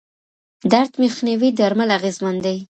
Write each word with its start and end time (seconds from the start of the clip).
درد 0.71 0.91
مخنیوي 1.03 1.49
درمل 1.59 1.89
اغېزمن 1.97 2.35
دي. 2.45 2.57